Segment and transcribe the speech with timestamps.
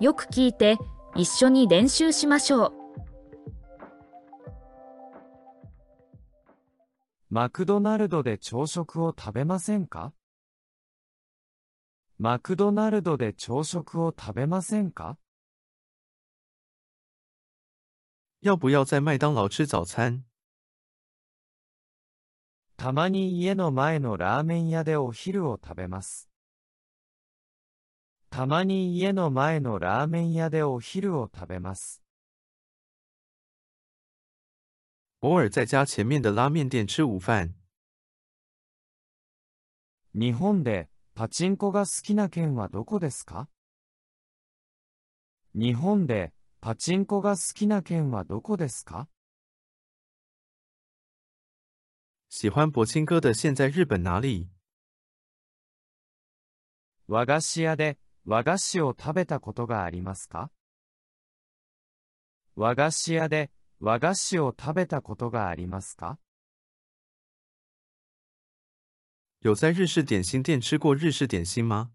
[0.00, 0.76] よく聞いて
[1.16, 2.72] 一緒に練習しましょう。
[7.30, 10.12] マクドナルドで朝食を食べませんか？
[12.16, 15.18] マクドナルドで朝食を食べませんか？
[18.40, 20.24] 要不要在麦当劳吃早餐？
[22.76, 26.27] たまに家の前のラーメン屋でお昼を食べます。
[28.30, 32.02] たまに家の前のラーメン屋でお昼を食べます。
[35.20, 37.54] 偶尔在家前面的拉面店吃午饭。
[40.14, 43.48] 日本でパチンコが好きな県はどこですか？
[45.54, 49.08] 日本でパチンコが好きな県はどこですか？
[52.30, 54.46] 喜欢博青哥的现在日本哪里？
[57.08, 57.98] 和菓子屋で
[58.30, 60.50] 和菓子を食べたことがありますか？
[62.56, 66.18] 和菓子屋で和菓子を食べたことがありますか？
[69.40, 71.88] 有在日式点心店吃过日式点心吗？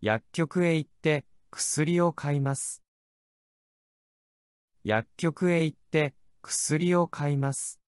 [0.00, 2.82] 薬局へ行って薬を買います。
[4.82, 7.78] 薬局へ行って薬を買います。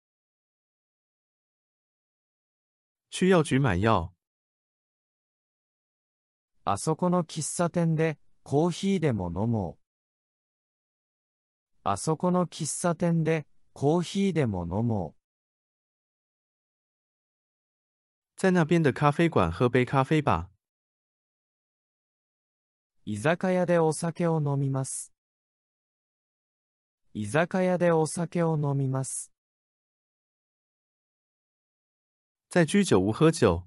[3.09, 4.16] 去药局买药。
[6.69, 9.81] あそこの喫茶店でコーヒーでも飲もう。
[11.85, 15.17] あそこの喫茶店でコーヒーでも飲もう。
[18.35, 20.49] 在那边的咖啡馆喝杯咖啡吧。
[23.05, 25.13] 居酒屋でお酒を飲みます。
[27.13, 29.31] 居酒屋でお酒を飲みます。
[32.49, 33.66] 在居酒屋喝酒。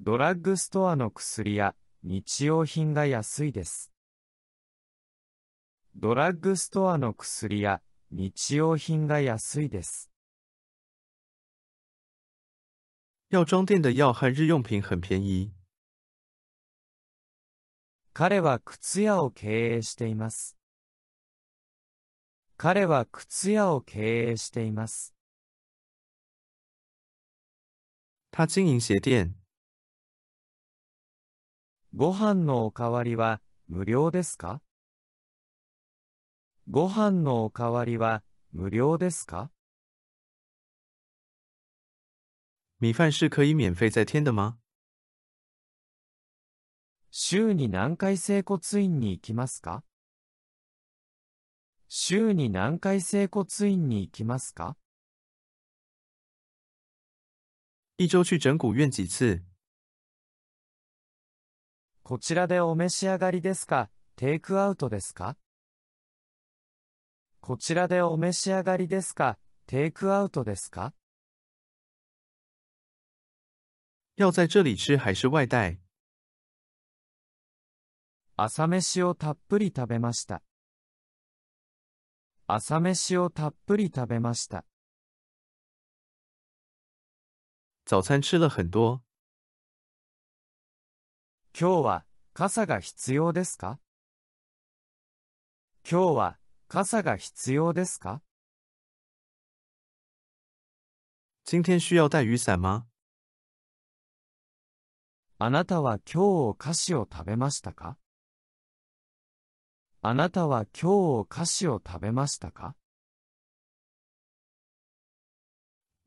[0.00, 3.92] ドラッグストアの薬や日用品が安いです。
[5.94, 7.80] ドラッグストアの薬や
[8.10, 10.10] 日用品が安いです。
[13.30, 15.52] 药妆店的药和日用品很便宜？
[18.12, 20.56] 彼は靴屋を経営しています。
[22.56, 25.14] 彼は靴屋を経営しています。
[28.32, 29.43] 他经营鞋店。
[31.96, 34.60] ご飯のおかわりは無料ですか？
[36.68, 39.52] ご飯のおかわりは無料ですか？
[42.80, 44.56] 米饭是可以免费在添的吗？
[47.12, 49.84] 週に何回整骨院に行きますか？
[51.86, 54.76] 週に何回整骨院に行きますか？
[57.98, 59.44] 一周去整骨院几次？
[62.06, 63.88] こちらでお召し上がりですか？
[64.14, 65.38] テイクアウトですか？
[67.40, 69.38] こちらでお召し上がりですか？
[69.66, 70.92] テイクアウトですか？
[74.16, 75.78] 要在这里吃还是外带？
[78.36, 80.42] 朝飯をたっぷり食べました。
[82.46, 84.66] 朝飯をたっぷり食べました。
[87.86, 89.00] 早餐吃了很多。
[91.56, 93.78] 今日は傘が必要ですか？
[95.88, 98.22] 今日は傘が必要ですか？
[101.44, 102.86] 今天需要带雨伞吗？
[105.38, 107.96] あなたは今日お菓子を食べましたか？
[110.02, 110.86] あなたは今日
[111.20, 112.74] お菓子を食べましたか？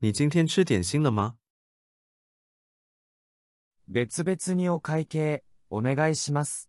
[0.00, 1.38] 你今天吃点心了吗？
[3.90, 6.68] 別々にお会計、お願いします。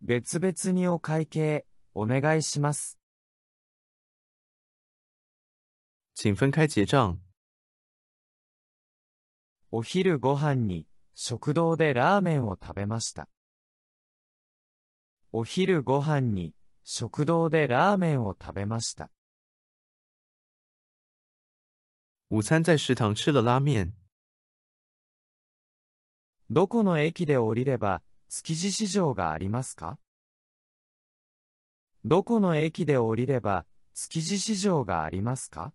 [0.00, 3.00] 別々にお会計、お願いします。
[6.14, 7.18] 请分开结账。
[9.72, 13.28] お昼ご飯に食堂でラーメンを食べました。
[15.32, 16.54] お昼ご飯に
[16.84, 19.10] 食堂でラーメンを食べました。
[22.30, 23.97] 午餐在食堂吃了拉面。
[26.50, 28.00] どこの駅で降りれば
[28.30, 29.98] 築地市場がありますか？
[32.06, 35.74] どこの駅で降りれば築地市場がありますか？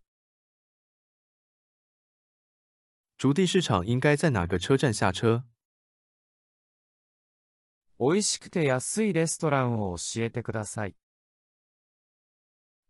[3.19, 5.43] 竹地市場应该在哪个车站下车？
[7.99, 10.95] 美味しくて安いレストランを教えてください。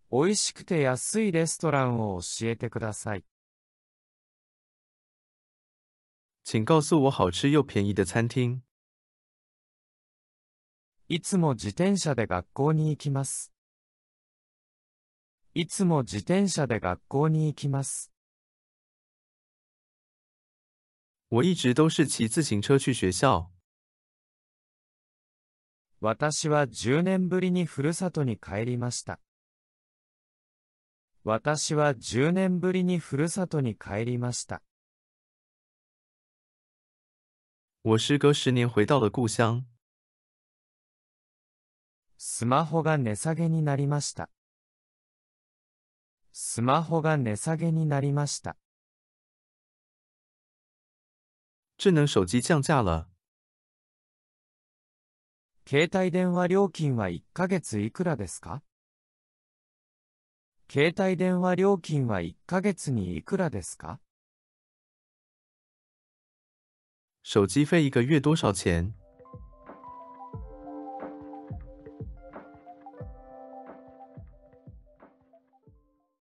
[0.09, 3.25] 美味しくて安いレストランを教えてください。
[6.43, 8.61] 请告诉我好吃又便宜的餐厅。
[11.07, 13.53] いつも自転車で学校に行きます。
[15.53, 18.11] いつも自転車で学校に行きます。
[21.29, 23.49] 我一直都是骑自行车去学校。
[26.01, 29.21] 私は10年ぶりにふるさとに帰りました。
[31.23, 34.61] 私は10年ぶりにふるさとに帰りました。
[37.85, 39.65] 我时隔十年回到了故乡。
[42.17, 44.29] スマホが値下げになりました。
[46.31, 48.55] スマホが値下げになりました。
[51.77, 53.09] 智能手机降价了。
[55.67, 58.61] 携帯電話料金は1ヶ月いくらですか？
[60.71, 63.99] 携帯電話料金は1ヶ月にいくらですか？
[67.23, 68.93] 手机费一个月多少钱？